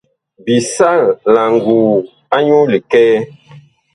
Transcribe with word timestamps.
Bi 0.43 0.55
sal 0.73 1.01
la 1.33 1.43
nguu 1.53 1.91
anyuu 2.35 2.65
likɛɛ. 2.71 3.15